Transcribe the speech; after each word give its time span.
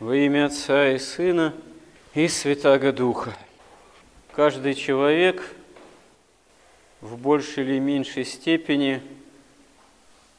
Во 0.00 0.16
имя 0.16 0.46
Отца 0.46 0.92
и 0.92 0.98
Сына 0.98 1.52
и 2.14 2.26
Святаго 2.26 2.90
Духа. 2.90 3.36
Каждый 4.32 4.72
человек 4.72 5.42
в 7.02 7.18
большей 7.18 7.64
или 7.64 7.78
меньшей 7.78 8.24
степени 8.24 9.02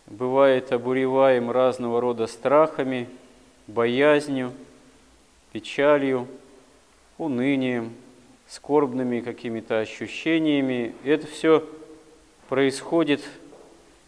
бывает 0.08 0.72
обуреваем 0.72 1.52
разного 1.52 2.02
рода 2.02 2.26
страхами, 2.26 3.08
боязнью, 3.68 4.52
печалью, 5.52 6.28
унынием, 7.20 7.94
скорбными 8.48 9.20
какими-то 9.20 9.78
ощущениями. 9.80 10.96
Это 11.04 11.28
все 11.28 11.70
происходит 12.50 13.22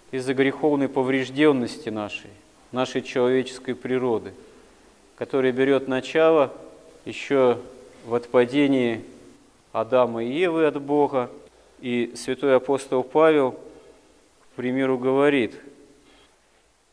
из-за 0.09 0.33
греховной 0.33 0.89
поврежденности 0.89 1.89
нашей, 1.89 2.31
нашей 2.71 3.03
человеческой 3.03 3.75
природы– 3.75 4.33
который 5.23 5.53
берет 5.53 5.87
начало 5.87 6.51
еще 7.05 7.57
в 8.05 8.13
отпадении 8.13 9.05
Адама 9.71 10.21
и 10.21 10.29
Евы 10.29 10.65
от 10.65 10.81
Бога. 10.81 11.31
И 11.79 12.11
святой 12.17 12.57
апостол 12.57 13.03
Павел, 13.03 13.53
к 13.53 14.55
примеру, 14.57 14.97
говорит, 14.97 15.55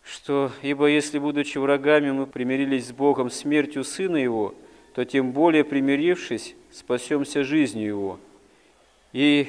что 0.04 0.52
«Ибо 0.62 0.86
если, 0.86 1.18
будучи 1.18 1.58
врагами, 1.58 2.12
мы 2.12 2.26
примирились 2.28 2.86
с 2.86 2.92
Богом 2.92 3.30
смертью 3.30 3.82
Сына 3.82 4.18
Его, 4.18 4.54
то 4.94 5.04
тем 5.04 5.32
более, 5.32 5.64
примирившись, 5.64 6.54
спасемся 6.70 7.42
жизнью 7.42 7.88
Его. 7.88 8.20
И 9.12 9.48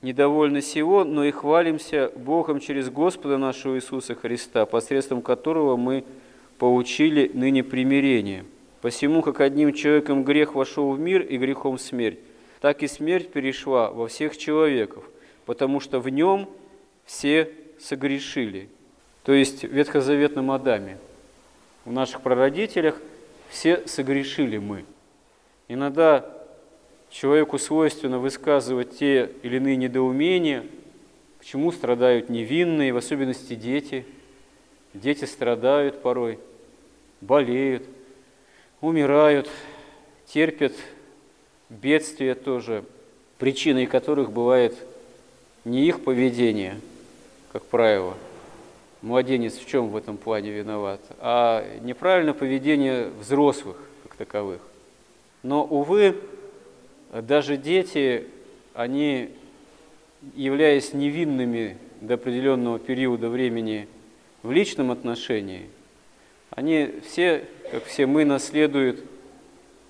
недовольны 0.00 0.62
сего, 0.62 1.04
но 1.04 1.24
и 1.24 1.30
хвалимся 1.30 2.10
Богом 2.16 2.60
через 2.60 2.88
Господа 2.88 3.36
нашего 3.36 3.76
Иисуса 3.76 4.14
Христа, 4.14 4.64
посредством 4.64 5.20
которого 5.20 5.76
мы 5.76 6.06
получили 6.58 7.30
ныне 7.32 7.62
примирение. 7.62 8.44
Посему, 8.80 9.22
как 9.22 9.40
одним 9.40 9.72
человеком 9.72 10.24
грех 10.24 10.54
вошел 10.54 10.92
в 10.92 11.00
мир 11.00 11.22
и 11.22 11.36
грехом 11.36 11.78
смерть, 11.78 12.18
так 12.60 12.82
и 12.82 12.88
смерть 12.88 13.30
перешла 13.30 13.90
во 13.90 14.08
всех 14.08 14.36
человеков, 14.36 15.04
потому 15.46 15.80
что 15.80 16.00
в 16.00 16.08
нем 16.08 16.48
все 17.04 17.50
согрешили. 17.80 18.68
То 19.24 19.32
есть 19.32 19.64
в 19.64 19.72
ветхозаветном 19.72 20.50
Адаме, 20.50 20.98
в 21.84 21.92
наших 21.92 22.22
прародителях 22.22 23.00
все 23.48 23.86
согрешили 23.86 24.58
мы. 24.58 24.84
Иногда 25.68 26.26
человеку 27.10 27.58
свойственно 27.58 28.18
высказывать 28.18 28.98
те 28.98 29.30
или 29.42 29.56
иные 29.56 29.76
недоумения, 29.76 30.64
к 31.40 31.44
чему 31.44 31.72
страдают 31.72 32.28
невинные, 32.28 32.92
в 32.92 32.96
особенности 32.96 33.54
дети. 33.54 34.04
Дети 35.00 35.24
страдают 35.24 36.02
порой– 36.02 36.38
болеют, 37.20 37.84
умирают, 38.80 39.48
терпят 40.26 40.72
бедствия 41.68 42.34
тоже, 42.34 42.84
причиной 43.38 43.86
которых 43.86 44.32
бывает 44.32 44.76
не 45.64 45.86
их 45.86 46.04
поведение, 46.04 46.80
как 47.52 47.64
правило, 47.64 48.14
младенец 49.02 49.56
в 49.56 49.66
чем 49.66 49.88
в 49.88 49.96
этом 49.96 50.16
плане 50.16 50.50
виноват, 50.50 51.00
а 51.18 51.64
неправильное 51.80 52.34
поведение 52.34 53.08
взрослых 53.20 53.76
как 54.04 54.16
таковых. 54.16 54.60
Но, 55.42 55.64
увы, 55.64 56.16
даже 57.12 57.56
дети, 57.56 58.26
они, 58.74 59.30
являясь 60.34 60.94
невинными 60.94 61.76
до 62.00 62.14
определенного 62.14 62.78
периода 62.78 63.28
времени 63.28 63.88
в 64.42 64.50
личном 64.50 64.90
отношении– 64.90 65.68
они 66.50 66.90
все, 67.06 67.44
как 67.70 67.84
все 67.84 68.06
мы, 68.06 68.24
наследуют 68.24 69.04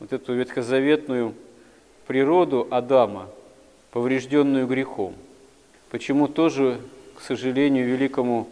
вот 0.00 0.12
эту 0.12 0.34
ветхозаветную 0.34 1.34
природу 2.06 2.66
Адама, 2.70 3.30
поврежденную 3.91 4.66
грехом. 4.66 5.14
Почему 5.91 6.28
тоже, 6.28 6.81
к 7.16 7.22
сожалению, 7.22 7.87
великому 7.87 8.48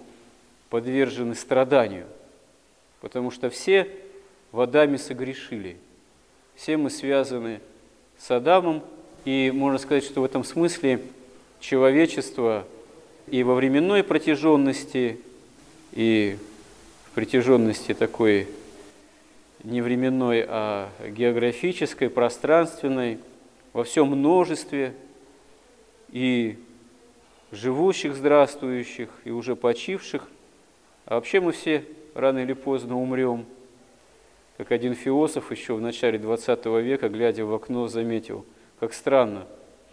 подвержены 0.71 1.35
страданию? 1.35 2.07
Потому 3.01 3.31
что 3.31 3.51
все 3.51 3.89
в 4.53 4.61
Адаме 4.61 4.99
согрешили. 4.99 5.77
Все 6.55 6.77
мы 6.77 6.91
связаны 6.91 7.61
с 8.19 8.31
Адамом, 8.31 8.83
и 9.25 9.51
можно 9.53 9.79
сказать, 9.79 10.05
что 10.05 10.23
в 10.23 10.25
этом 10.25 10.43
смысле 10.45 11.03
человечество 11.61 12.67
и 13.27 13.43
во 13.43 13.55
временной 13.55 14.03
протяженности, 14.03 15.21
и 15.97 16.37
притяженности 17.15 17.95
такой 17.95 18.49
не 19.65 19.81
временной, 19.81 20.45
а 20.47 20.91
географической, 21.09 22.11
пространственной, 22.11 23.19
во 23.73 23.83
всем 23.83 24.09
множестве 24.09 24.93
и 26.11 26.59
живущих, 27.51 28.15
здравствующих, 28.15 29.09
и 29.25 29.31
уже 29.31 29.57
почивших. 29.57 30.29
А 31.07 31.15
вообще 31.15 31.41
мы 31.41 31.53
все 31.53 31.83
рано 32.15 32.41
или 32.41 32.53
поздно 32.53 33.01
умрем. 33.01 33.47
Как 34.59 34.73
один 34.73 34.95
философ 34.95 35.51
еще 35.51 35.75
в 35.75 35.81
начале 35.81 36.19
20 36.19 36.67
века, 36.67 37.09
глядя 37.09 37.47
в 37.47 37.55
окно, 37.55 37.89
заметил, 37.89 38.45
как 38.81 38.93
странно, 38.93 39.47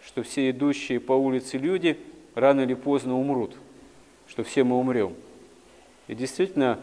что 0.04 0.22
все 0.22 0.50
идущие 0.50 1.00
по 1.00 1.12
улице 1.12 1.56
люди 1.56 1.98
рано 2.34 2.60
или 2.60 2.74
поздно 2.74 3.18
умрут, 3.18 3.56
что 4.28 4.44
все 4.44 4.64
мы 4.64 4.78
умрем. 4.78 5.14
И 6.06 6.14
действительно, 6.14 6.78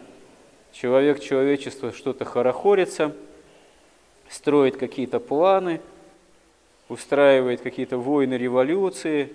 человек, 0.71 1.19
человечество 1.19 1.91
что-то 1.91 2.25
хорохорится, 2.25 3.15
строит 4.29 4.77
какие-то 4.77 5.19
планы, 5.19 5.81
устраивает 6.89 7.61
какие-то 7.61 7.97
войны, 7.97 8.33
революции, 8.35 9.31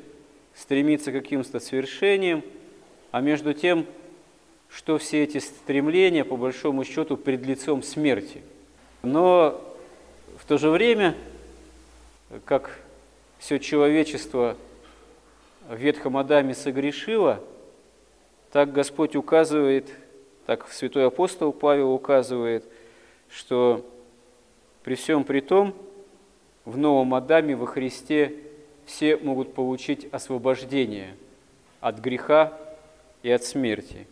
стремится 0.54 1.12
к 1.12 1.14
каким-то 1.14 1.60
свершениям, 1.60 2.42
а 3.12 3.20
между 3.20 3.54
тем, 3.54 3.86
что 4.69 4.98
все 4.98 5.22
эти 5.22 5.38
стремления, 5.38 6.25
по 6.25 6.36
большому 6.36 6.84
счету, 6.84 7.16
пред 7.16 7.46
лицом 7.46 7.82
смерти. 7.82 8.42
Но 9.02 9.62
в 10.38 10.44
то 10.46 10.58
же 10.58 10.70
время, 10.70 11.14
как 12.44 12.80
все 13.38 13.58
человечество 13.58 14.56
в 15.69 15.76
Ветхом 15.76 16.16
Адаме 16.16 16.54
согрешило, 16.54 17.42
так 18.50 18.72
Господь 18.72 19.16
указывает– 19.16 19.88
так 20.46 20.68
святой 20.68 21.06
апостол 21.08 21.52
Павел 21.52 21.92
указывает, 21.92 22.64
что 23.28 23.84
при 24.84 24.94
всем 24.94 25.24
при 25.24 25.40
том, 25.40 25.74
в 26.64 26.78
новом 26.78 27.14
Адаме 27.14 27.56
во 27.56 27.66
Христе 27.66 28.32
все 28.84 29.16
могут 29.16 29.54
получить 29.54 30.06
освобождение 30.12 31.16
от 31.80 31.98
греха 31.98 32.56
и 33.24 33.30
от 33.30 33.42
смерти. 33.42 34.06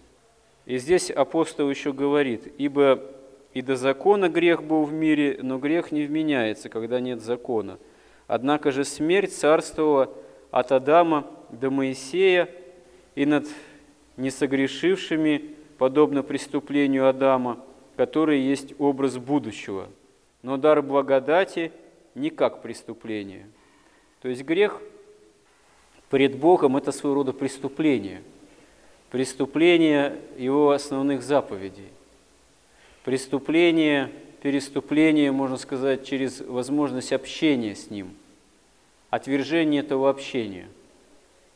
И 0.66 0.78
здесь 0.78 1.10
апостол 1.10 1.70
еще 1.70 1.92
говорит, 1.92 2.52
ибо 2.58 3.00
и 3.52 3.62
до 3.62 3.76
закона 3.76 4.28
грех 4.28 4.64
был 4.64 4.84
в 4.84 4.92
мире, 4.92 5.38
но 5.40 5.58
грех 5.58 5.92
не 5.92 6.02
вменяется, 6.02 6.68
когда 6.68 6.98
нет 6.98 7.22
закона. 7.22 7.78
Однако 8.26 8.72
же 8.72 8.84
смерть 8.84 9.32
царствовала 9.32 10.12
от 10.50 10.72
Адама 10.72 11.30
до 11.50 11.70
Моисея 11.70 12.48
и 13.14 13.24
над 13.24 13.46
несогрешившими 14.16 15.54
подобно 15.78 16.22
преступлению 16.22 17.08
Адама, 17.08 17.60
который 17.97 18.41
есть 18.41 18.75
образ 18.78 19.19
будущего. 19.19 19.88
Но 20.42 20.56
дар 20.56 20.82
благодати 20.82 21.72
не 22.14 22.30
как 22.30 22.62
преступление. 22.62 23.47
То 24.20 24.28
есть 24.28 24.42
грех 24.44 24.80
пред 26.10 26.36
Богом– 26.38 26.76
это 26.78 26.92
своего 26.92 27.16
рода 27.16 27.32
преступление. 27.32 28.22
Преступление 29.10 30.19
его 30.36 30.70
основных 30.70 31.22
заповедей. 31.22 31.88
Преступление, 33.04 34.10
переступление, 34.42 35.31
можно 35.31 35.56
сказать, 35.56 36.06
через 36.06 36.40
возможность 36.40 37.12
общения 37.12 37.75
с 37.75 37.90
Ним. 37.90 38.14
Отвержение 39.11 39.82
этого 39.82 40.11
общения. 40.11 40.69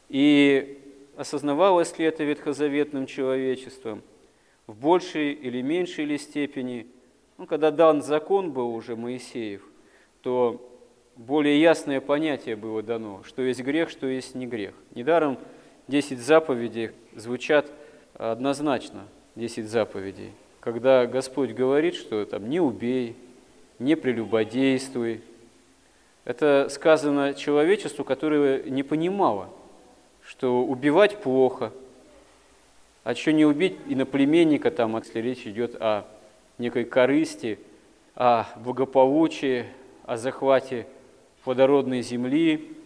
И 0.08 0.77
осознавалось 1.18 1.98
ли 1.98 2.04
это 2.04 2.22
ветхозаветным 2.22 3.06
человечеством 3.06 4.02
в 4.68 4.76
большей 4.76 5.32
или 5.32 5.60
меньшей 5.62 6.04
ли 6.04 6.16
степени. 6.16 6.86
Ну, 7.38 7.46
когда 7.46 7.72
дан 7.72 8.02
закон 8.02 8.52
был 8.52 8.72
уже 8.72 8.94
Моисеев, 8.94 9.62
то 10.22 10.64
более 11.16 11.60
ясное 11.60 12.00
понятие 12.00 12.54
было 12.54 12.84
дано, 12.84 13.22
что 13.24 13.42
есть 13.42 13.60
грех, 13.62 13.90
что 13.90 14.06
есть 14.06 14.36
не 14.36 14.46
грех. 14.46 14.74
Недаром 14.94 15.38
10 15.88 16.20
заповедей 16.20 16.92
звучат 17.16 17.68
однозначно, 18.14 19.08
10 19.34 19.68
заповедей. 19.68 20.30
Когда 20.60 21.04
Господь 21.06 21.50
говорит, 21.50 21.96
что 21.96 22.24
там 22.26 22.48
не 22.48 22.60
убей, 22.60 23.16
не 23.80 23.96
прелюбодействуй, 23.96 25.20
это 26.24 26.68
сказано 26.70 27.34
человечеству, 27.34 28.04
которое 28.04 28.62
не 28.62 28.84
понимало– 28.84 29.50
что 30.28 30.62
убивать 30.62 31.16
плохо, 31.22 31.72
а 33.02 33.14
что 33.14 33.32
не 33.32 33.46
убить 33.46 33.78
иноплеменника, 33.86 34.70
там, 34.70 34.94
если 34.98 35.20
речь 35.20 35.46
идет 35.46 35.74
о 35.80 36.04
некой 36.58 36.84
корысти, 36.84 37.58
о 38.14 38.44
благополучии, 38.56 39.64
о 40.04 40.18
захвате 40.18 40.86
плодородной 41.44 42.02
земли 42.02 42.76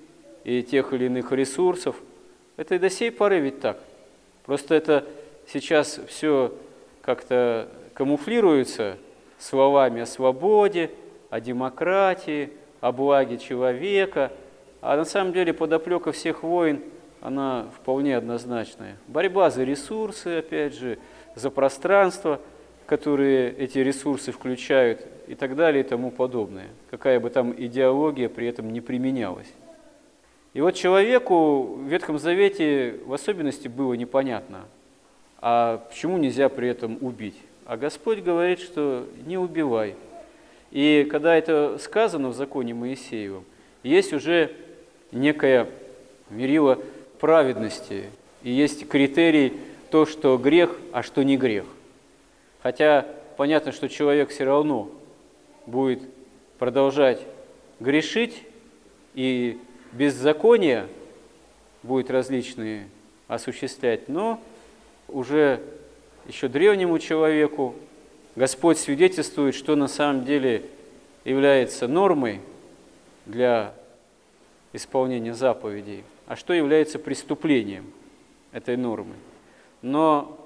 и 0.45 0.63
тех 0.63 0.93
или 0.93 1.07
иных 1.07 1.33
ресурсов. 1.33 1.97
Это 2.57 2.77
и 2.77 2.79
до 2.79 2.89
сей 2.89 3.11
поры 3.11 3.41
ведь 3.41 3.61
так. 3.61 3.81
Просто 4.47 4.77
это 4.77 5.05
сейчас 5.49 5.99
все 6.07 6.55
как-то 7.01 7.69
камуфлируется 7.95 8.99
словами 9.39 10.03
о 10.03 10.07
свободе, 10.07 10.91
о 11.29 11.41
демократии, 11.41 12.51
о 12.81 12.93
благе 12.93 13.39
человека, 13.39 14.31
а 14.81 14.97
на 14.97 15.05
самом 15.05 15.33
деле 15.33 15.53
подоплека 15.53 16.13
всех 16.13 16.45
войн, 16.45 16.81
она 17.23 17.69
вполне 17.77 18.17
однозначная. 18.17 18.97
Борьба 19.07 19.49
за 19.51 19.63
ресурсы, 19.63 20.39
опять 20.39 20.75
же, 20.75 20.99
за 21.37 21.51
пространство, 21.51 22.41
которые 22.87 23.53
эти 23.53 23.79
ресурсы 23.79 24.33
включают 24.33 25.07
и 25.29 25.37
так 25.37 25.55
далее 25.55 25.85
и 25.85 25.87
тому 25.87 26.11
подобное. 26.11 26.67
Какая 26.91 27.21
бы 27.21 27.31
там 27.31 27.55
идеология 27.57 28.29
при 28.29 28.49
этом 28.49 28.73
не 28.73 28.81
применялась. 28.81 29.51
И 30.53 30.61
вот 30.61 30.73
человеку 30.73 31.63
в 31.63 31.87
Ветхом 31.87 32.19
Завете 32.19 32.97
в 33.07 33.15
особенности 33.15 33.69
было 33.69 33.95
непонятно, 33.95 34.65
а 35.41 35.79
почему 35.89 36.19
нельзя 36.19 36.49
при 36.49 36.69
этом 36.69 36.99
убить? 37.01 37.37
А 37.65 37.77
Господь 37.77 38.19
говорит, 38.19 38.59
что 38.59 39.07
не 39.25 39.39
убивай. 39.39 39.95
И 40.73 41.07
когда 41.11 41.37
это 41.37 41.79
сказано 41.79 42.29
в 42.29 42.35
законе 42.35 42.75
Моисеевом, 42.75 43.45
есть 43.83 44.13
уже 44.13 44.53
некое 45.13 45.69
мерило 46.29 46.79
праведности, 47.23 48.11
и 48.43 48.51
есть 48.51 48.89
критерий 48.89 49.53
то, 49.91 50.07
что 50.07 50.37
грех, 50.37 50.77
а 50.93 51.05
что 51.05 51.23
не 51.23 51.37
грех. 51.37 51.65
Хотя 52.65 53.07
понятно, 53.37 53.71
что 53.71 53.89
человек 53.89 54.31
все 54.31 54.43
равно 54.43 54.91
будет 55.65 56.03
продолжать 56.59 57.21
грешить, 57.79 58.43
и 59.15 59.57
беззакония 59.93 60.89
будет 61.85 62.11
различные 62.11 62.89
осуществлять, 63.29 64.09
но 64.09 64.41
уже 65.07 65.61
еще 66.27 66.49
древнему 66.49 66.99
человеку 66.99 67.77
Господь 68.35 68.79
свидетельствует, 68.79 69.55
что 69.55 69.77
на 69.77 69.87
самом 69.87 70.25
деле 70.25 70.65
является 71.25 71.87
нормой 71.87 72.41
для 73.27 73.75
исполнения 74.73 75.35
заповедей, 75.35 76.03
а 76.33 76.37
что 76.37 76.55
является 76.55 76.99
преступлением 76.99 77.93
этой 78.53 78.79
нормы. 78.79 79.13
Но 79.83 80.39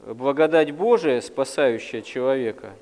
благодать 0.00 0.70
Божия, 0.70 1.20
спасающая 1.20 2.00
человека, 2.00 2.72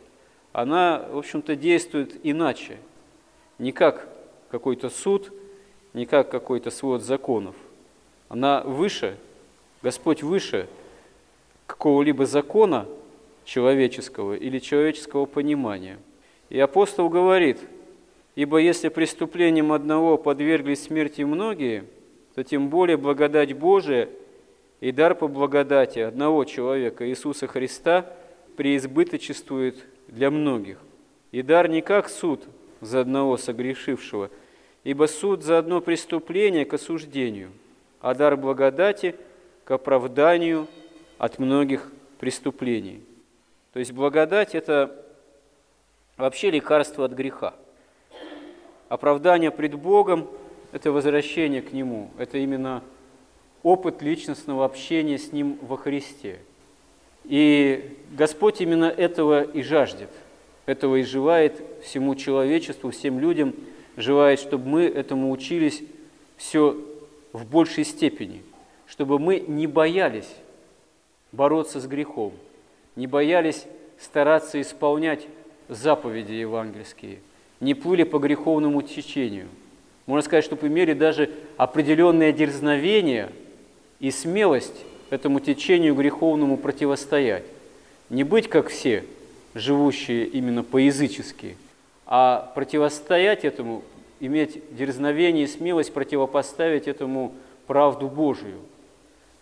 она, 0.52 1.06
в 1.10 1.18
общем-то, 1.18 1.56
действует 1.56 2.20
иначе, 2.22 2.78
не 3.58 3.72
как 3.72 4.08
какой-то 4.48 4.90
суд, 4.90 5.32
не 5.92 6.06
как 6.06 6.30
какой-то 6.30 6.70
свод 6.70 7.02
законов. 7.02 7.56
Она 8.28 8.60
выше, 8.60 9.16
Господь 9.82 10.22
выше 10.22 10.68
какого-либо 11.66 12.26
закона 12.26 12.86
человеческого 13.44 14.34
или 14.34 14.60
человеческого 14.60 15.26
понимания. 15.26 15.98
И 16.48 16.60
апостол 16.60 17.08
говорит, 17.08 17.58
ибо 18.36 18.58
если 18.58 18.88
преступлением 18.88 19.72
одного 19.72 20.16
подверглись 20.16 20.84
смерти 20.84 21.22
многие, 21.22 21.86
то 22.34 22.44
тем 22.44 22.68
более 22.68 22.96
благодать 22.96 23.52
Божия 23.52 24.08
и 24.80 24.92
дар 24.92 25.14
по 25.14 25.28
благодати 25.28 25.98
одного 25.98 26.44
человека, 26.44 27.08
Иисуса 27.08 27.46
Христа, 27.46 28.06
преизбыточествует 28.56 29.84
для 30.08 30.30
многих. 30.30 30.78
И 31.32 31.42
дар 31.42 31.68
не 31.68 31.82
как 31.82 32.08
суд 32.08 32.44
за 32.80 33.00
одного 33.00 33.36
согрешившего, 33.36 34.30
ибо 34.84 35.06
суд 35.06 35.42
за 35.42 35.58
одно 35.58 35.80
преступление 35.80 36.64
к 36.64 36.74
осуждению, 36.74 37.50
а 38.00 38.14
дар 38.14 38.36
благодати 38.36 39.14
к 39.64 39.70
оправданию 39.70 40.66
от 41.18 41.38
многих 41.38 41.90
преступлений. 42.18 43.02
То 43.72 43.78
есть 43.78 43.92
благодать– 43.92 44.54
это 44.54 45.04
вообще 46.16 46.50
лекарство 46.50 47.04
от 47.04 47.12
греха. 47.12 47.54
Оправдание 48.88 49.50
пред 49.50 49.74
Богом– 49.74 50.28
это 50.72 50.92
возвращение 50.92 51.62
к 51.62 51.72
Нему, 51.72 52.10
это 52.18 52.38
именно 52.38 52.82
опыт 53.62 54.02
личностного 54.02 54.64
общения 54.64 55.18
с 55.18 55.32
Ним 55.32 55.58
во 55.62 55.76
Христе. 55.76 56.38
И 57.24 57.98
Господь 58.12 58.60
именно 58.60 58.86
этого 58.86 59.42
и 59.42 59.62
жаждет, 59.62 60.10
этого 60.66 60.96
и 60.96 61.02
желает 61.02 61.62
всему 61.82 62.14
человечеству, 62.14 62.90
всем 62.90 63.18
людям, 63.20 63.54
желает, 63.96 64.40
чтобы 64.40 64.68
мы 64.68 64.82
этому 64.84 65.30
учились 65.30 65.82
все 66.36 66.76
в 67.32 67.44
большей 67.44 67.84
степени, 67.84 68.42
чтобы 68.86 69.18
мы 69.18 69.40
не 69.40 69.66
боялись 69.66 70.30
бороться 71.32 71.80
с 71.80 71.86
грехом, 71.86 72.32
не 72.96 73.06
боялись 73.06 73.66
стараться 73.98 74.60
исполнять 74.60 75.26
заповеди 75.68 76.32
евангельские, 76.32 77.18
не 77.60 77.74
плыли 77.74 78.04
по 78.04 78.18
греховному 78.18 78.82
течению. 78.82 79.48
Можно 80.10 80.24
сказать, 80.24 80.44
что 80.44 80.58
имели 80.66 80.92
даже 80.92 81.30
определенное 81.56 82.32
дерзновение 82.32 83.30
и 84.00 84.10
смелость 84.10 84.84
этому 85.08 85.38
течению 85.38 85.94
греховному 85.94 86.56
противостоять. 86.56 87.44
Не 88.08 88.24
быть 88.24 88.48
как 88.48 88.70
все, 88.70 89.04
живущие 89.54 90.26
именно 90.26 90.64
по-язычески, 90.64 91.56
а 92.06 92.50
противостоять 92.56 93.44
этому, 93.44 93.84
иметь 94.18 94.60
дерзновение 94.74 95.44
и 95.44 95.46
смелость 95.46 95.92
противопоставить 95.92 96.88
этому 96.88 97.32
правду 97.68 98.08
Божию, 98.08 98.58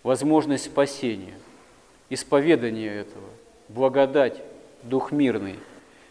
возможность 0.03 0.67
спасения– 0.67 1.39
исповедание 2.11 2.95
этого, 2.95 3.25
благодать, 3.71 4.43
дух 4.83 5.13
мирный. 5.13 5.55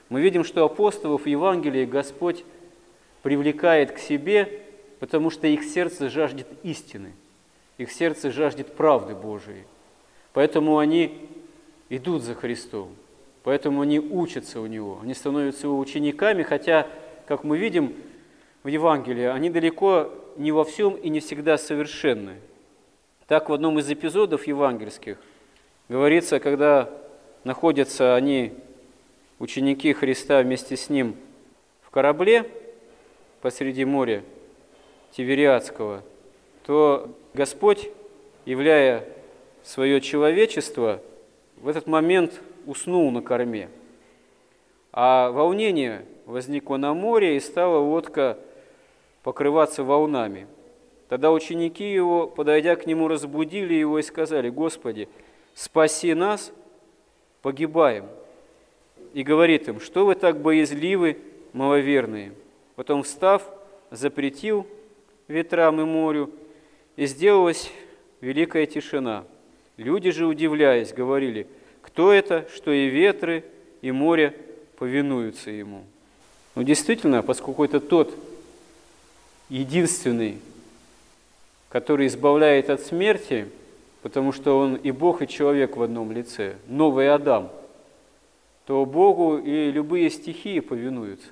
Мы 0.09 0.19
видим, 0.19 0.43
что 0.43 0.65
апостолов 0.65 1.25
в 1.25 1.27
Евангелии 1.27 1.85
Господь 1.85 2.43
привлекает 3.27 3.91
к 3.91 3.97
себе, 3.97 4.61
потому 5.01 5.31
что 5.31 5.47
их 5.47 5.65
сердце 5.65 6.07
жаждет 6.07 6.47
истины, 6.63 7.11
их 7.77 7.91
сердце 7.91 8.31
жаждет 8.31 8.73
правды 8.73 9.15
Божией. 9.15 9.65
Поэтому 10.31 10.77
они 10.77 11.27
идут 11.89 12.23
за 12.23 12.35
Христом, 12.35 12.95
поэтому 13.43 13.81
они 13.81 13.99
учатся 13.99 14.61
у 14.61 14.65
Него, 14.65 14.99
они 15.03 15.13
становятся 15.13 15.67
Его 15.67 15.77
учениками, 15.77 16.43
хотя, 16.43 16.87
как 17.27 17.43
мы 17.43 17.57
видим 17.57 17.93
в 18.63 18.69
Евангелии, 18.69 19.25
они 19.25 19.49
далеко 19.49 20.09
не 20.37 20.53
во 20.53 20.63
всем 20.63 20.95
и 20.95 21.09
не 21.09 21.19
всегда 21.19 21.57
совершенны. 21.57 22.35
Так 23.27 23.49
в 23.49 23.53
одном 23.53 23.77
из 23.77 23.91
эпизодов 23.91 24.47
евангельских– 24.47 25.17
Говорится, 25.89 26.41
когда 26.41 26.89
находятся 27.45 28.15
они, 28.15 28.53
ученики 29.39 29.93
Христа, 29.93 30.41
вместе 30.41 30.75
с 30.75 30.89
Ним 30.89 31.15
в 31.81 31.91
корабле 31.91 32.49
посреди 33.41 33.85
моря 33.85 34.23
Тивериадского, 35.11 36.03
то 36.65 37.09
Господь, 37.33 37.89
являя 38.45 39.05
свое 39.63 40.01
человечество, 40.01 41.01
в 41.57 41.67
этот 41.67 41.87
момент 41.87 42.41
уснул 42.65 43.09
на 43.11 43.21
корме. 43.21 43.69
А 44.91 45.31
волнение 45.31 46.05
возникло 46.25 46.77
на 46.77 46.93
море, 46.93 47.37
и 47.37 47.39
стала 47.39 47.79
лодка 47.79 48.37
покрываться 49.23 49.83
волнами. 49.83 50.47
Тогда 51.09 51.31
ученики 51.31 51.91
его, 51.91 52.27
подойдя 52.27 52.75
к 52.75 52.85
нему, 52.85 53.07
разбудили 53.07 53.73
его 53.73 53.99
и 53.99 54.03
сказали, 54.03 54.49
«Господи, 54.49 55.07
спаси 55.53 56.13
нас, 56.13 56.51
погибаем. 57.41 58.05
И 59.13 59.23
говорит 59.23 59.67
им, 59.69 59.79
что 59.79 60.05
вы 60.05 60.15
так 60.15 60.41
боязливы, 60.41 61.17
маловерные. 61.53 62.33
Потом, 62.77 63.03
встав, 63.03 63.43
запретил 63.91 64.65
ветрам 65.27 65.81
и 65.81 65.83
морю, 65.83 66.31
и 66.95 67.05
сделалась 67.07 67.69
великая 68.21 68.65
тишина. 68.65 69.25
Люди 69.75 70.11
же, 70.11 70.25
удивляясь, 70.25 70.93
говорили, 70.93 71.45
кто 71.81 72.13
это, 72.13 72.47
что 72.55 72.71
и 72.71 72.87
ветры, 72.87 73.43
и 73.81 73.91
море 73.91 74.33
повинуются 74.77 75.51
ему. 75.51 75.83
Ну, 76.55 76.63
действительно, 76.63 77.21
поскольку 77.21 77.65
это 77.65 77.81
тот 77.81 78.17
единственный, 79.49 80.39
который 81.67 82.07
избавляет 82.07 82.69
от 82.69 82.79
смерти– 82.79 83.49
потому 84.07 84.31
что 84.31 84.57
он 84.57 84.75
и 84.75 84.91
Бог, 84.91 85.21
и 85.21 85.27
человек 85.27 85.75
в 85.75 85.81
одном 85.81 86.13
лице, 86.13 86.55
новый 86.67 87.13
Адам, 87.13 87.49
то 88.65 88.85
Богу 88.85 89.37
и 89.37 89.69
любые 89.69 90.09
стихии 90.09 90.61
повинуются. 90.61 91.27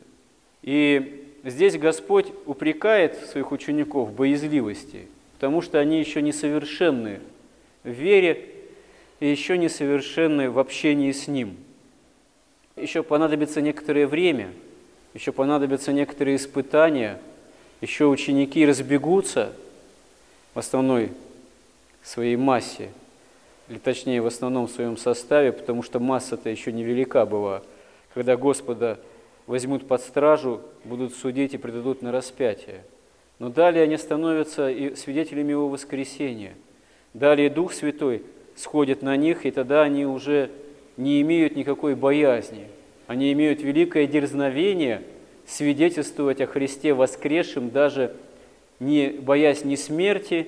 И 0.61 1.24
здесь 1.49 1.77
Господь 1.77 2.27
упрекает 2.45 3.17
своих 3.27 3.51
учеников 3.51 4.09
в 4.09 4.13
боязливости, 4.13 5.07
потому 5.35 5.61
что 5.61 5.79
они 5.79 5.99
еще 5.99 6.21
несовершенны 6.21 7.19
в 7.83 7.89
вере 7.89 8.49
и 9.19 9.29
еще 9.29 9.57
несовершенны 9.57 10.49
в 10.49 10.59
общении 10.59 11.11
с 11.11 11.27
Ним. 11.27 11.55
Еще 12.75 13.03
понадобится 13.03 13.61
некоторое 13.61 14.07
время, 14.07 14.51
еще 15.13 15.31
понадобятся 15.31 15.93
некоторые 15.93 16.35
испытания, 16.35 17.21
еще 17.79 18.05
ученики 18.07 18.65
разбегутся 18.65 19.53
в 20.53 20.59
основной 20.59 21.11
своей 22.03 22.35
массе, 22.35 22.89
или 23.69 23.77
точнее 23.77 24.21
в 24.21 24.27
основном 24.27 24.67
своем 24.67 24.97
составе, 24.97 25.51
потому 25.51 25.83
что 25.83 25.99
масса-то 25.99 26.49
еще 26.49 26.71
невелика 26.71 27.25
была. 27.25 27.61
Когда 28.13 28.35
Господа 28.35 28.99
возьмут 29.47 29.87
под 29.87 30.01
стражу, 30.01 30.61
будут 30.83 31.13
судить 31.13 31.53
и 31.53 31.57
предадут 31.57 32.01
на 32.01 32.11
распятие. 32.11 32.83
Но 33.39 33.49
далее 33.49 33.83
они 33.83 33.97
становятся 33.97 34.69
и 34.69 34.95
свидетелями 34.95 35.51
Его 35.51 35.67
воскресения. 35.67 36.53
Далее 37.13 37.49
Дух 37.49 37.73
Святой 37.73 38.23
сходит 38.55 39.01
на 39.01 39.15
них, 39.17 39.45
и 39.45 39.51
тогда 39.51 39.83
они 39.83 40.05
уже 40.05 40.49
не 40.97 41.21
имеют 41.21 41.55
никакой 41.55 41.95
боязни. 41.95 42.67
Они 43.07 43.31
имеют 43.33 43.61
великое 43.61 44.07
дерзновение 44.07 45.03
свидетельствовать 45.45 46.41
о 46.41 46.47
Христе 46.47 46.93
воскресшем, 46.93 47.69
даже 47.69 48.15
не 48.79 49.09
боясь 49.09 49.63
ни 49.63 49.75
смерти, 49.75 50.47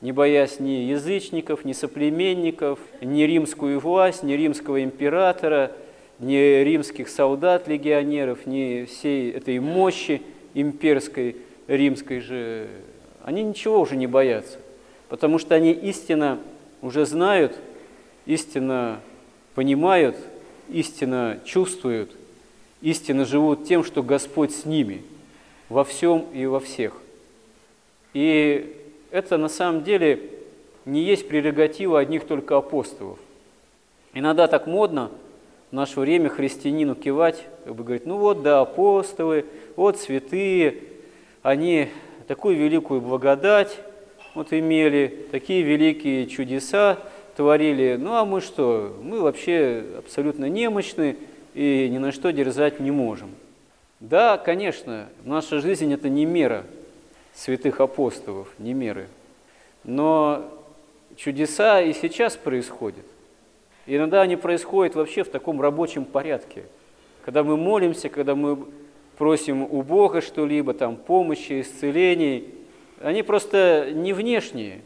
не 0.00 0.12
боясь 0.12 0.60
ни 0.60 0.70
язычников, 0.70 1.64
ни 1.64 1.72
соплеменников, 1.72 2.78
ни 3.00 3.22
римскую 3.22 3.80
власть, 3.80 4.22
ни 4.22 4.32
римского 4.34 4.82
императора, 4.82 5.72
ни 6.18 6.62
римских 6.62 7.08
солдат-легионеров, 7.08 8.46
ни 8.46 8.84
всей 8.84 9.30
этой 9.30 9.58
мощи 9.58 10.22
имперской, 10.54 11.36
римской 11.66 12.20
же. 12.20 12.68
Они 13.22 13.42
ничего 13.42 13.80
уже 13.80 13.96
не 13.96 14.06
боятся, 14.06 14.58
потому 15.08 15.38
что 15.38 15.54
они 15.54 15.72
истинно 15.72 16.38
уже 16.82 17.06
знают, 17.06 17.56
истинно 18.26 19.00
понимают, 19.54 20.16
истинно 20.68 21.38
чувствуют, 21.44 22.10
истинно 22.80 23.24
живут 23.24 23.66
тем, 23.66 23.84
что 23.84 24.02
Господь 24.02 24.52
с 24.52 24.64
ними 24.64 25.02
во 25.68 25.84
всем 25.84 26.26
и 26.32 26.46
во 26.46 26.60
всех. 26.60 26.94
И 28.14 28.74
это 29.10 29.36
на 29.36 29.48
самом 29.48 29.84
деле 29.84 30.20
не 30.84 31.02
есть 31.02 31.28
прерогатива 31.28 32.00
одних 32.00 32.24
только 32.26 32.56
апостолов. 32.56 33.18
Иногда 34.14 34.46
так 34.46 34.66
модно 34.66 35.10
в 35.70 35.74
наше 35.74 36.00
время 36.00 36.28
христианину 36.28 36.94
кивать, 36.94 37.44
как 37.64 37.74
бы 37.74 37.84
говорить, 37.84 38.06
ну 38.06 38.16
вот, 38.16 38.42
да, 38.42 38.60
апостолы, 38.60 39.44
вот 39.76 39.98
святые, 39.98 40.76
они 41.42 41.88
такую 42.26 42.56
великую 42.56 43.00
благодать 43.00 43.78
вот 44.34 44.52
имели, 44.52 45.26
такие 45.30 45.62
великие 45.62 46.26
чудеса 46.26 46.98
творили. 47.36 47.96
Ну 47.98 48.14
а 48.14 48.24
мы 48.24 48.40
что? 48.40 48.96
Мы 49.02 49.20
вообще 49.20 49.84
абсолютно 49.98 50.46
немощны 50.46 51.16
и 51.54 51.88
ни 51.90 51.98
на 51.98 52.12
что 52.12 52.32
дерзать 52.32 52.80
не 52.80 52.90
можем. 52.90 53.30
Да, 54.00 54.38
конечно, 54.38 55.08
наша 55.24 55.60
жизнь– 55.60 55.92
это 55.94 56.08
не 56.08 56.24
мера 56.24 56.64
святых 57.34 57.80
апостолов, 57.80 58.48
не 58.58 58.74
меры. 58.74 59.08
Но 59.84 60.44
чудеса 61.16 61.80
и 61.80 61.92
сейчас 61.92 62.36
происходят. 62.36 63.04
И 63.88 63.96
иногда 63.96 64.20
они 64.20 64.36
происходят 64.36 64.94
вообще 64.94 65.24
в 65.24 65.30
таком 65.30 65.62
рабочем 65.62 66.04
порядке. 66.04 66.64
Когда 67.24 67.42
мы 67.42 67.56
молимся, 67.56 68.10
когда 68.10 68.34
мы 68.34 68.66
просим 69.16 69.62
у 69.62 69.80
Бога 69.80 70.20
что-либо, 70.20 70.74
там, 70.74 70.96
помощи, 70.96 71.62
исцелений, 71.62 72.50
они 73.00 73.22
просто 73.22 73.88
не 73.90 74.12
внешние. 74.12 74.82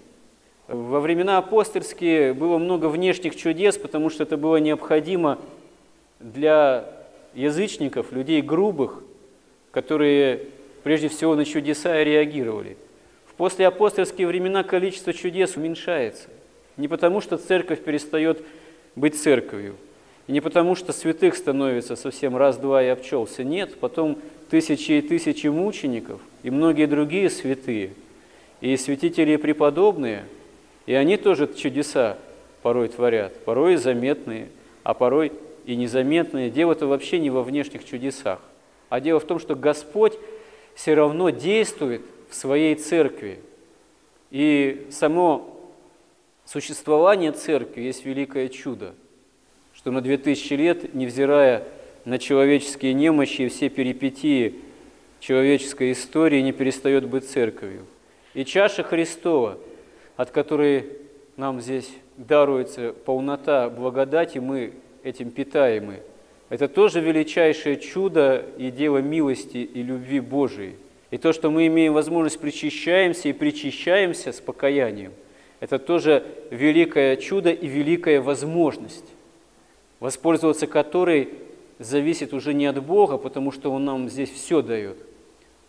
Во 0.68 1.00
времена 1.00 1.38
апостольские 1.38 2.32
было 2.32 2.58
много 2.58 2.86
внешних 2.86 3.34
чудес, 3.34 3.76
потому 3.76 4.08
что 4.08 4.22
это 4.22 4.36
было 4.36 4.58
необходимо 4.58 5.40
для 6.20 6.88
язычников, 7.34 8.12
людей 8.12 8.40
грубых, 8.40 9.02
которые 9.72 10.46
прежде 10.84 11.08
всего 11.08 11.34
на 11.34 11.44
чудеса 11.44 12.04
реагировали. 12.04 12.76
В 13.26 13.34
послеапостольские 13.34 14.28
времена 14.28 14.62
количество 14.62 15.12
чудес 15.12 15.56
уменьшается. 15.56 16.28
Не 16.76 16.86
потому, 16.86 17.20
что 17.20 17.36
церковь 17.36 17.82
перестает 17.82 18.44
быть 18.96 19.20
церковью, 19.20 19.74
и 20.26 20.32
не 20.32 20.40
потому, 20.40 20.74
что 20.74 20.92
святых 20.92 21.36
становится 21.36 21.96
совсем 21.96 22.36
раз-два 22.36 22.82
и 22.82 22.88
обчелся. 22.88 23.44
Нет, 23.44 23.76
потом 23.78 24.18
тысячи 24.50 24.92
и 24.92 25.02
тысячи 25.02 25.46
мучеников 25.46 26.20
и 26.42 26.50
многие 26.50 26.86
другие 26.86 27.30
святые, 27.30 27.90
и 28.60 28.76
святители 28.76 29.36
преподобные, 29.36 30.24
и 30.86 30.94
они 30.94 31.16
тоже 31.16 31.52
чудеса 31.52 32.18
порой 32.62 32.88
творят, 32.88 33.44
порой 33.44 33.76
заметные, 33.76 34.48
а 34.82 34.94
порой 34.94 35.32
и 35.64 35.76
незаметные. 35.76 36.50
Дело-то 36.50 36.86
вообще 36.86 37.18
не 37.18 37.30
во 37.30 37.42
внешних 37.42 37.84
чудесах, 37.84 38.40
а 38.88 39.00
дело 39.00 39.20
в 39.20 39.24
том, 39.24 39.38
что 39.38 39.54
Господь 39.54 40.14
все 40.74 40.94
равно 40.94 41.30
действует 41.30 42.02
в 42.30 42.34
своей 42.34 42.74
церкви. 42.74 43.40
И 44.30 44.86
само 44.90 45.51
существование 46.44 47.32
церкви 47.32 47.82
есть 47.82 48.04
великое 48.04 48.48
чудо, 48.48 48.94
что 49.74 49.90
на 49.90 50.00
2000 50.00 50.54
лет, 50.54 50.94
невзирая 50.94 51.64
на 52.04 52.18
человеческие 52.18 52.94
немощи 52.94 53.42
и 53.42 53.48
все 53.48 53.68
перипетии 53.68 54.56
человеческой 55.20 55.92
истории, 55.92 56.40
не 56.40 56.52
перестает 56.52 57.08
быть 57.08 57.28
церковью. 57.28 57.86
И 58.34 58.44
чаша 58.44 58.82
Христова, 58.82 59.58
от 60.16 60.30
которой 60.30 60.86
нам 61.36 61.60
здесь 61.60 61.90
даруется 62.16 62.94
полнота 63.04 63.68
благодати, 63.70 64.38
мы 64.38 64.72
этим 65.02 65.30
питаемы– 65.30 66.00
это 66.52 66.68
тоже 66.68 67.00
величайшее 67.00 67.78
чудо 67.78 68.44
и 68.58 68.70
дело 68.70 68.98
милости 68.98 69.56
и 69.56 69.82
любви 69.82 70.20
Божией. 70.20 70.76
И 71.10 71.16
то, 71.16 71.32
что 71.32 71.50
мы 71.50 71.66
имеем 71.68 71.94
возможность 71.94 72.38
причащаемся 72.38 73.30
и 73.30 73.32
причащаемся 73.32 74.32
с 74.32 74.40
покаянием, 74.42 75.14
это 75.62 75.78
тоже 75.78 76.26
великое 76.50 77.16
чудо 77.16 77.52
и 77.52 77.68
великая 77.68 78.20
возможность, 78.20 79.06
воспользоваться 80.00 80.66
которой 80.66 81.28
зависит 81.78 82.34
уже 82.34 82.52
не 82.52 82.66
от 82.66 82.84
Бога, 82.84 83.16
потому 83.16 83.52
что 83.52 83.70
Он 83.70 83.84
нам 83.84 84.08
здесь 84.08 84.32
все 84.32 84.60
дает, 84.60 84.96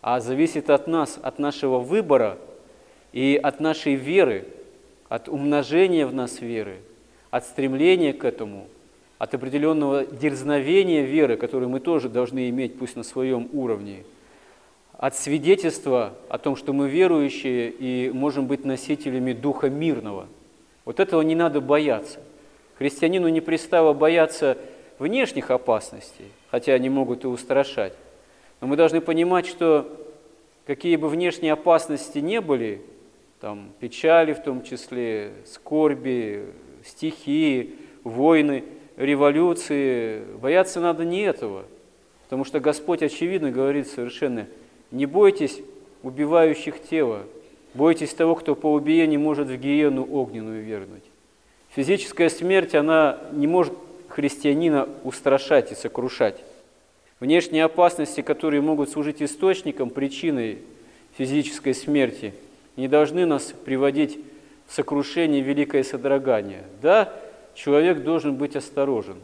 а 0.02 0.18
зависит 0.18 0.68
от 0.68 0.88
нас, 0.88 1.16
от 1.22 1.38
нашего 1.38 1.78
выбора 1.78 2.38
и 3.12 3.38
от 3.40 3.60
нашей 3.60 3.94
веры, 3.94 4.48
от 5.08 5.28
умножения 5.28 6.08
в 6.08 6.12
нас 6.12 6.40
веры, 6.40 6.78
от 7.30 7.44
стремления 7.44 8.12
к 8.12 8.24
этому– 8.24 8.66
от 9.18 9.32
определенного 9.32 10.04
дерзновения 10.04 11.02
веры, 11.02 11.36
которую 11.36 11.68
мы 11.68 11.78
тоже 11.78 12.08
должны 12.08 12.48
иметь, 12.48 12.76
пусть 12.76 12.96
на 12.96 13.04
своем 13.04 13.48
уровне, 13.52 14.04
от 15.04 15.14
свидетельства 15.14 16.14
о 16.30 16.38
том, 16.38 16.56
что 16.56 16.72
мы 16.72 16.88
верующие 16.88 17.68
и 17.68 18.10
можем 18.10 18.46
быть 18.46 18.64
носителями 18.64 19.34
Духа 19.34 19.68
мирного. 19.68 20.28
Вот 20.86 20.98
этого 20.98 21.20
не 21.20 21.34
надо 21.34 21.60
бояться. 21.60 22.20
Христианину 22.78 23.28
не 23.28 23.42
пристало 23.42 23.92
бояться 23.92 24.56
внешних 24.98 25.50
опасностей, 25.50 26.24
хотя 26.50 26.72
они 26.72 26.88
могут 26.88 27.24
и 27.24 27.26
устрашать. 27.26 27.92
Но 28.62 28.66
мы 28.66 28.76
должны 28.76 29.02
понимать, 29.02 29.44
что 29.44 29.86
какие 30.66 30.96
бы 30.96 31.10
внешние 31.10 31.52
опасности 31.52 32.20
не 32.20 32.40
были, 32.40 32.80
там, 33.42 33.72
печали 33.80 34.32
в 34.32 34.42
том 34.42 34.62
числе, 34.62 35.32
скорби, 35.44 36.46
стихии, 36.82 37.74
войны– 38.04 38.64
революции. 38.96 40.22
Бояться 40.40 40.80
надо 40.80 41.04
не 41.04 41.20
этого, 41.20 41.66
потому 42.22 42.46
что 42.46 42.58
Господь, 42.58 43.02
очевидно, 43.02 43.50
говорит 43.50 43.86
совершенно, 43.86 44.46
не 44.94 45.06
бойтесь 45.06 45.60
убивающих 46.02 46.80
тело, 46.80 47.24
бойтесь 47.74 48.14
того, 48.14 48.36
кто 48.36 48.54
по 48.54 48.72
убиению 48.72 49.20
может 49.20 49.48
в 49.48 49.56
гиену 49.56 50.06
огненную 50.10 50.62
вернуть. 50.62 51.02
Физическая 51.70 52.28
смерть, 52.28 52.74
она 52.74 53.18
не 53.32 53.48
может 53.48 53.74
христианина 54.08 54.88
устрашать 55.02 55.72
и 55.72 55.74
сокрушать. 55.74 56.36
Внешние 57.18 57.64
опасности, 57.64 58.20
которые 58.20 58.60
могут 58.60 58.90
служить 58.90 59.20
источником, 59.20 59.90
причиной 59.90 60.58
физической 61.18 61.74
смерти, 61.74 62.32
не 62.76 62.86
должны 62.86 63.26
нас 63.26 63.52
приводить 63.64 64.18
в 64.68 64.74
сокрушение 64.74 65.40
великое 65.40 65.82
содрогание. 65.82 66.62
Да, 66.80 67.12
человек 67.54 68.04
должен 68.04 68.36
быть 68.36 68.54
осторожен. 68.54 69.16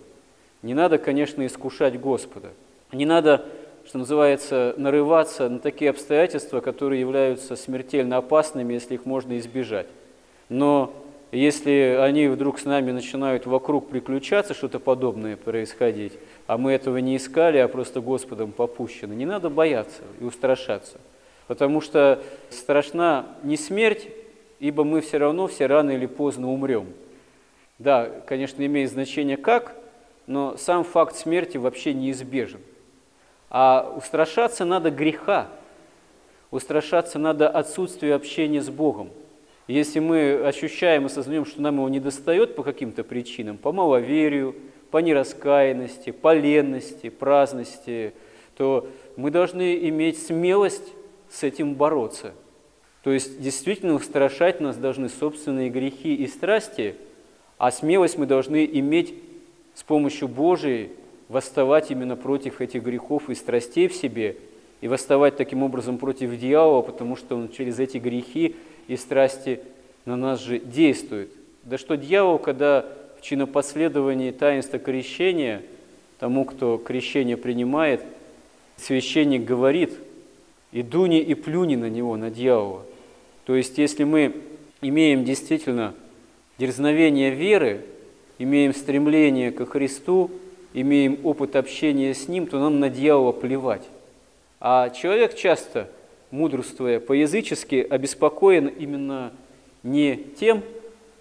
Не 0.62 0.74
надо, 0.74 0.98
конечно, 0.98 1.46
искушать 1.46 2.00
Господа. 2.00 2.50
Не 2.92 3.06
надо, 3.06 3.46
что 3.90 3.98
называется, 3.98 4.72
нарываться 4.76 5.48
на 5.48 5.58
такие 5.58 5.90
обстоятельства, 5.90 6.60
которые 6.60 7.00
являются 7.00 7.56
смертельно 7.56 8.18
опасными, 8.18 8.72
если 8.72 8.94
их 8.94 9.04
можно 9.04 9.36
избежать. 9.38 9.88
Но 10.48 10.92
если 11.32 11.98
они 12.00 12.28
вдруг 12.28 12.60
с 12.60 12.64
нами 12.66 12.92
начинают 12.92 13.46
вокруг 13.46 13.88
приключаться, 13.88 14.54
что-то 14.54 14.78
подобное 14.78 15.36
происходить, 15.36 16.12
а 16.46 16.56
мы 16.56 16.70
этого 16.70 16.98
не 16.98 17.16
искали, 17.16 17.58
а 17.58 17.66
просто 17.66 18.00
Господом 18.00 18.52
попущены, 18.52 19.14
не 19.14 19.26
надо 19.26 19.50
бояться 19.50 20.02
и 20.20 20.24
устрашаться. 20.24 21.00
Потому 21.48 21.80
что 21.80 22.22
страшна 22.48 23.26
не 23.42 23.56
смерть, 23.56 24.06
ибо 24.60 24.84
мы 24.84 25.00
все 25.00 25.18
равно 25.18 25.48
все 25.48 25.66
рано 25.66 25.90
или 25.90 26.06
поздно 26.06 26.52
умрем. 26.52 26.86
Да, 27.80 28.08
конечно, 28.28 28.64
имеет 28.64 28.92
значение 28.92 29.36
как, 29.36 29.74
но 30.28 30.56
сам 30.56 30.84
факт 30.84 31.16
смерти 31.16 31.56
вообще 31.56 31.92
неизбежен. 31.92 32.60
А 33.50 33.92
устрашаться 33.96 34.64
надо 34.64 34.90
греха, 34.92 35.48
устрашаться 36.52 37.18
надо 37.18 37.48
отсутствия 37.48 38.14
общения 38.14 38.62
с 38.62 38.70
Богом. 38.70 39.10
Если 39.66 39.98
мы 39.98 40.34
ощущаем 40.44 41.06
и 41.06 41.08
сознаем, 41.08 41.44
что 41.44 41.60
нам 41.60 41.76
его 41.76 41.88
не 41.88 42.00
достает 42.00 42.54
по 42.56 42.62
каким-то 42.62 43.04
причинам, 43.04 43.58
по 43.58 43.72
маловерию, 43.72 44.54
по 44.90 44.98
нераскаянности, 44.98 46.10
по 46.10 46.32
ленности, 46.32 47.08
праздности, 47.08 48.14
то 48.56 48.88
мы 49.16 49.30
должны 49.30 49.76
иметь 49.88 50.24
смелость 50.24 50.92
с 51.28 51.42
этим 51.42 51.74
бороться. 51.74 52.32
То 53.02 53.12
есть 53.12 53.40
действительно 53.40 53.94
устрашать 53.94 54.60
нас 54.60 54.76
должны 54.76 55.08
собственные 55.08 55.70
грехи 55.70 56.14
и 56.14 56.26
страсти, 56.26 56.96
а 57.58 57.70
смелость 57.70 58.18
мы 58.18 58.26
должны 58.26 58.64
иметь 58.66 59.14
с 59.74 59.82
помощью 59.82 60.28
Божией 60.28 60.90
восставать 61.30 61.92
именно 61.92 62.16
против 62.16 62.60
этих 62.60 62.82
грехов 62.82 63.30
и 63.30 63.36
страстей 63.36 63.86
в 63.86 63.94
себе, 63.94 64.36
и 64.80 64.88
восставать 64.88 65.36
таким 65.36 65.62
образом 65.62 65.96
против 65.96 66.36
дьявола, 66.36 66.82
потому 66.82 67.14
что 67.14 67.36
он 67.36 67.48
через 67.50 67.78
эти 67.78 67.98
грехи 67.98 68.56
и 68.88 68.96
страсти 68.96 69.60
на 70.04 70.16
нас 70.16 70.42
же 70.42 70.58
действует. 70.58 71.30
Да 71.62 71.78
что 71.78 71.96
дьявол, 71.96 72.38
когда 72.38 72.84
в 73.16 73.22
чинопоследовании 73.22 74.32
таинства 74.32 74.80
крещения, 74.80 75.62
тому, 76.18 76.44
кто 76.44 76.78
крещение 76.78 77.36
принимает, 77.36 78.02
священник 78.76 79.44
говорит, 79.44 79.92
и 80.72 80.82
дуни 80.82 81.20
и 81.20 81.34
плюни 81.34 81.76
на 81.76 81.88
него, 81.88 82.16
на 82.16 82.30
дьявола. 82.30 82.82
То 83.44 83.54
есть, 83.54 83.78
если 83.78 84.02
мы 84.02 84.34
имеем 84.82 85.24
действительно 85.24 85.94
дерзновение 86.58 87.30
веры, 87.30 87.82
имеем 88.38 88.74
стремление 88.74 89.52
ко 89.52 89.64
Христу, 89.64 90.30
имеем 90.72 91.18
опыт 91.24 91.56
общения 91.56 92.14
с 92.14 92.28
Ним, 92.28 92.46
то 92.46 92.58
нам 92.58 92.80
на 92.80 92.88
дьявола 92.88 93.32
плевать. 93.32 93.86
А 94.60 94.90
человек 94.90 95.34
часто, 95.34 95.88
мудрствуя 96.30 97.00
по-язычески, 97.00 97.86
обеспокоен 97.88 98.68
именно 98.68 99.32
не 99.82 100.16
тем, 100.16 100.62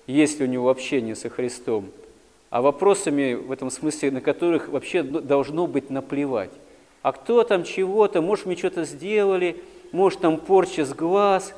есть 0.08 0.40
ли 0.40 0.46
у 0.46 0.50
него 0.50 0.70
общение 0.70 1.16
со 1.16 1.30
Христом, 1.30 1.90
а 2.50 2.62
вопросами 2.62 3.34
в 3.34 3.52
этом 3.52 3.70
смысле, 3.70 4.12
на 4.12 4.22
которых 4.22 4.70
вообще 4.70 5.04
должно 5.04 5.68
быть 5.68 5.90
наплевать. 5.90 6.52
А 7.02 7.12
кто 7.12 7.44
там 7.44 7.64
чего-то, 7.64 8.22
может, 8.22 8.46
мне 8.46 8.58
что-то 8.58 8.84
сделали, 8.86 9.62
может, 9.92 10.20
там 10.20 10.38
порча 10.38 10.86
с 10.86 10.94
глаз. 10.94 11.54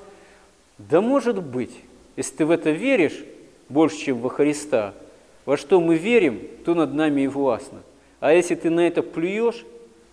Да 0.78 1.02
может 1.02 1.42
быть, 1.42 1.72
если 2.16 2.38
ты 2.38 2.46
в 2.46 2.52
это 2.52 2.72
веришь 2.72 3.24
больше, 3.70 3.98
чем 3.98 4.20
во 4.20 4.30
Христа– 4.30 4.94
во 5.46 5.58
что 5.58 5.82
мы 5.82 5.96
верим, 5.96 6.42
то 6.66 6.76
над 6.76 6.94
нами 6.94 7.22
и 7.22 7.28
властно. 7.28 7.80
А 8.20 8.34
если 8.34 8.56
ты 8.56 8.70
на 8.70 8.82
это 8.82 9.02
плюешь, 9.02 9.66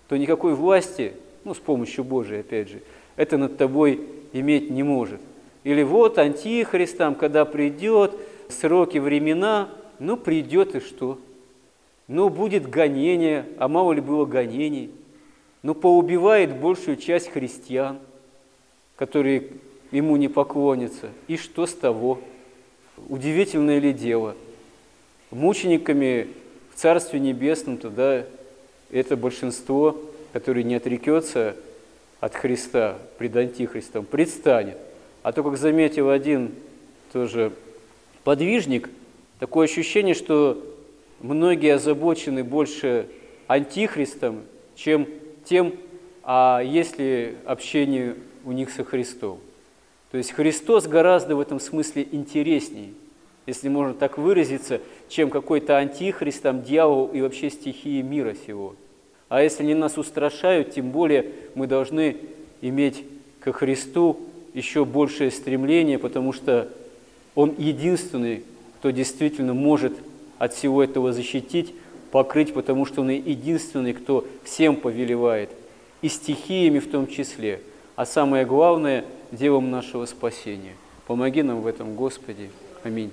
то 0.08 0.16
никакой 0.16 0.54
власти, 0.54 1.12
ну, 1.44 1.54
с 1.54 1.58
помощью 1.58 2.04
Божией, 2.04 2.40
опять 2.40 2.70
же, 2.70 2.80
это 3.16 3.37
над 3.37 3.58
тобой 3.58 4.00
иметь 4.32 4.70
не 4.70 4.82
может. 4.82 5.20
Или 5.64 5.82
вот 5.82 6.18
антихрист 6.18 6.97
там, 6.97 7.14
когда 7.14 7.44
придет, 7.44 8.18
сроки, 8.49 8.99
времена, 8.99 9.68
ну, 9.99 10.16
придет 10.16 10.75
и 10.75 10.80
что? 10.80 11.18
Ну, 12.06 12.30
будет 12.30 12.70
гонение, 12.70 13.44
а 13.58 13.68
мало 13.68 13.92
ли 13.92 14.00
было 14.00 14.25
гонений. 14.25 14.90
Ну, 15.62 15.75
поубивает 15.75 16.58
большую 16.58 16.97
часть 16.97 17.28
христиан, 17.30 17.99
которые 18.97 19.49
ему 19.90 20.16
не 20.16 20.28
поклонятся. 20.28 21.08
И 21.26 21.37
что 21.37 21.66
с 21.66 21.75
того? 21.75 22.20
Удивительное 23.08 23.78
ли 23.78 23.92
дело– 23.92 24.35
мучениками 25.30 26.28
в 26.75 26.78
Царстве 26.78 27.20
Небесном, 27.20 27.78
тогда 27.78 28.25
это 28.90 29.16
большинство, 29.16 30.00
которое 30.32 30.62
не 30.62 30.76
отрекется 30.76 31.56
от 32.20 32.35
Христа 32.35 32.99
пред 33.18 33.37
Антихристом, 33.37 34.04
предстанет. 34.04 34.78
А 35.23 35.32
то, 35.32 35.43
как 35.43 35.56
заметил 35.56 36.10
один 36.10 36.54
тоже 37.12 37.52
подвижник, 38.25 38.88
такое 39.38 39.67
ощущение, 39.67 40.14
что 40.14 40.62
многие 41.21 41.75
озабочены 41.75 42.45
больше 42.45 43.08
Антихристом, 43.47 44.43
чем 44.75 45.08
тем, 45.45 45.75
а 46.23 46.60
есть 46.64 46.99
ли 46.99 47.36
общение 47.45 48.17
у 48.45 48.52
них 48.52 48.71
со 48.71 48.84
Христом. 48.84 49.38
То 50.10 50.19
есть 50.19 50.32
Христос 50.32 50.86
гораздо 50.86 51.36
в 51.36 51.41
этом 51.41 51.60
смысле 51.60 52.06
интереснее– 52.10 52.93
если 53.49 53.71
можно 53.71 53.95
так 53.95 54.19
выразиться, 54.19 54.82
чем 55.08 55.30
какой-то 55.30 55.78
антихрист, 55.78 56.43
там, 56.43 56.63
дьявол 56.63 57.06
и 57.06 57.23
вообще 57.23 57.49
стихии 57.49 58.02
мира 58.02 58.37
сего. 58.47 58.76
А 59.30 59.43
если 59.43 59.63
они 59.63 59.73
нас 59.73 59.97
устрашают, 59.97 60.73
тем 60.73 60.91
более 60.91 61.32
мы 61.54 61.67
должны 61.67 62.19
иметь 62.61 63.04
ко 63.41 63.52
Христу 63.54 64.21
еще 64.52 64.84
большее 64.84 65.30
стремление, 65.30 65.99
потому 65.99 66.34
что 66.34 66.69
Он 67.34 67.54
единственный, 67.56 68.45
кто 68.80 68.91
действительно 68.91 69.54
может 69.54 69.95
от 70.37 70.52
всего 70.52 70.84
этого 70.84 71.15
защитить, 71.15 71.73
покрыть, 72.11 72.52
потому 72.52 72.84
что 72.84 73.00
Он 73.00 73.08
единственный, 73.08 73.95
кто 73.95 74.26
всем 74.45 74.76
повелевает, 74.76 75.49
и 76.02 76.08
стихиями 76.08 76.80
в 76.80 76.91
том 76.91 77.06
числе, 77.06 77.63
а 77.97 78.04
самое 78.04 78.45
главное– 78.45 79.06
делом 79.32 79.71
нашего 79.71 80.04
спасения. 80.04 80.75
Помоги 81.06 81.43
нам 81.43 81.63
в 81.63 81.67
этом, 81.67 81.97
Господи. 81.97 82.50
Аминь. 82.84 83.11